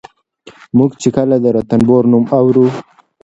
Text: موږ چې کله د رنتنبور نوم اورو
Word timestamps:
موږ 0.77 0.91
چې 1.01 1.09
کله 1.15 1.35
د 1.39 1.45
رنتنبور 1.55 2.03
نوم 2.11 2.25
اورو 2.39 2.65